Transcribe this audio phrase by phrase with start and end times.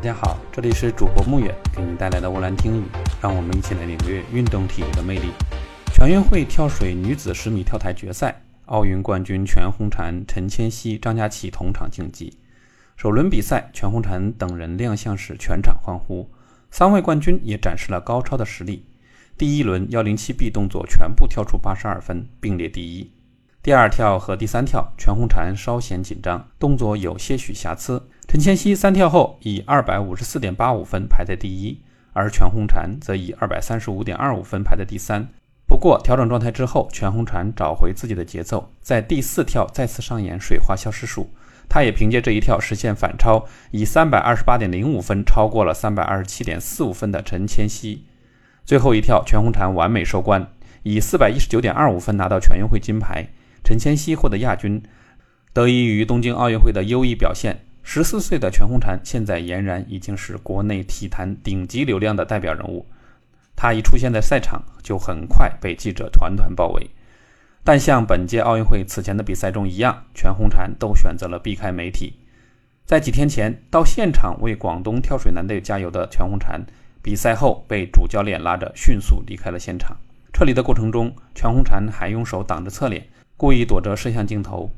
[0.00, 2.84] 大家好，这里是主播穆远给您带来的沃兰听语，
[3.20, 5.28] 让我们一起来领略运动体育的魅力。
[5.92, 12.38] 全运会跳水女子十米跳台决赛，奥运冠军全红婵、陈芊汐、张家齐同场竞技。
[12.96, 16.30] 首轮比赛，全红婵等人亮相时，全场欢呼，
[16.70, 18.86] 三位冠军也展示了高超的实力。
[19.36, 23.10] 第一轮幺零七 B 动作全部跳出八十二分，并列第一。
[23.62, 28.08] 第二跳和第三跳，全红婵稍显紧张，动作有些许瑕疵。
[28.30, 31.80] 陈芊汐三跳后以二百五十四点八五分排在第一，
[32.12, 35.26] 而全红婵则以二百三十五点二五分排在第三。
[35.66, 41.28] 不过调整状态之后，全红婵找回自己的节奏，在第四跳再次上演水花消失术。
[41.68, 48.02] 她也凭借这一跳实现反超，以三百二十八点零五分超过了三百二十七点四五分的陈芊汐。
[48.64, 50.46] 最后一跳，全红婵完美收官，
[50.84, 53.26] 以四百一十九点二五分拿到全运会金牌。
[53.64, 54.80] 陈芊汐获得亚军，
[55.52, 57.64] 得益于东京奥运会的优异表现。
[57.82, 62.86] 十四岁的全红婵现在俨然已经是国内体坛顶级流量的代表人物。
[63.56, 66.88] 她一出现在赛场，就很快被记者团团包围。
[67.62, 72.14] 但像本届奥运会此前的比赛中一样，全红婵都选择了避开媒体。
[72.86, 76.60] 在几天前到现场为广东跳水男队加油的全红婵，
[77.02, 79.96] 比赛后被主教练拉着迅速离开了现场。
[80.32, 83.06] 撤离的过程中，全红婵还用手挡着侧脸。
[83.36, 84.70] 故意躲着摄像镜头。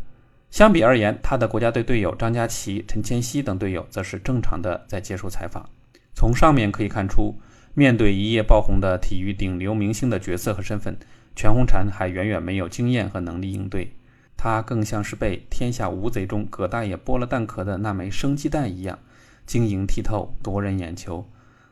[0.52, 5.66] 相比而言，他的国家队队友张家齐、陈芊汐等队友则是正常的在接受采访。
[6.14, 7.34] 从上面可以看出，
[7.72, 10.94] 面对一夜爆红的体育顶流明星的角色和身份，
[11.34, 13.94] 全红婵还远远没有经验和能力应对。
[14.36, 18.98] 他更像是被《天下无贼》中葛大爷剥了蛋壳的那枚生鸡蛋一样，
[19.46, 21.26] 晶莹剔透，夺人眼球。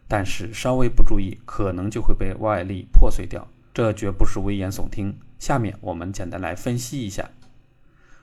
[0.09, 3.47] 但是稍微不注意，可能就会被外力破碎掉。
[3.75, 5.15] 这绝不是危言耸听。
[5.39, 7.29] 下面我们简单来分析一下，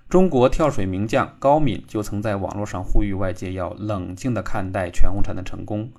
[0.10, 5.92] 中国跳水名将高敏就曾在网络上呼吁外界要冷静地看待全红婵的成功。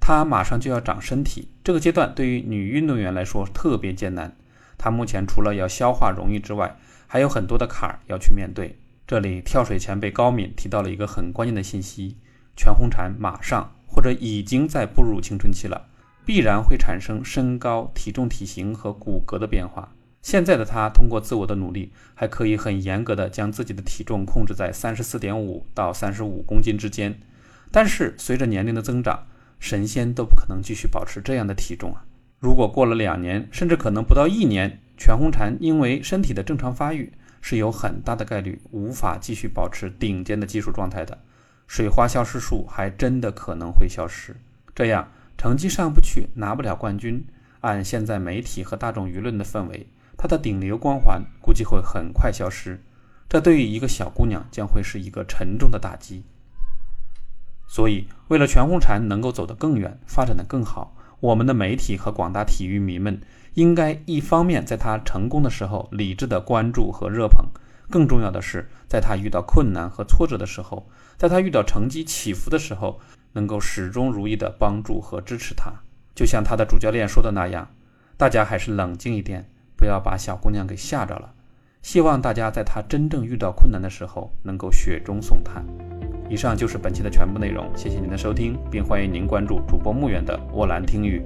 [0.00, 4.36] 她马上就要长身体，这个阶段对于女运动员来说特别艰难。
[4.76, 8.76] 她目前除了要消化荣誉之外，还有很多的坎儿要去面对。
[9.06, 12.16] 这里跳水前辈高敏提到了一个很关键的信息：
[12.56, 15.86] 全红婵马上或者已经在步入青春期了，
[16.24, 19.92] 必然会产生身高、体重、体型和骨骼的变化。
[20.26, 27.20] 现在的他通过自我的努力，还可以很严格的将自己的体重控制在三十四点五到三十五公斤之间。
[27.70, 29.28] 但是随着年龄的增长，
[29.60, 32.04] 神仙都不可能继续保持这样的体重啊！
[32.40, 41.16] 如果过了两年，甚至可能不到一年，全红婵因为身体的正常发育，是有很大的概率无法继续保持顶尖的技术状态的。
[41.68, 44.34] 水花消失术还真的可能会消失，
[44.74, 45.08] 这样
[45.38, 47.24] 成绩上不去，拿不了冠军。
[47.60, 49.86] 按现在媒体和大众舆论的氛围。
[50.16, 52.82] 她的顶流光环估计会很快消失，
[53.28, 56.24] 这对于一个小姑娘将会是一个沉重的打击。
[57.68, 63.20] 所以，为了全红婵能够走得更远，发展得更好，我们的媒体和广大体育迷们
[63.54, 67.46] 应该一方面在她成功的时候理智的关注和热捧，
[67.90, 73.00] 更重要的是，在她遇到困难和挫折的时候，在她遇到成绩起伏的时候，
[73.32, 75.72] 能够始终如一的帮助和支持她。
[76.14, 77.68] 就像她的主教练说的那样，
[78.16, 79.50] 大家还是冷静一点。
[79.76, 81.32] 不要把小姑娘给吓着了。
[81.82, 85.64] 希望大家在她真正遇到困难的时候，能够雪中送炭。
[86.28, 91.22] 以上就是本期的全部内容，谢谢您的收听，并欢迎您关注主播木远的沃兰听语。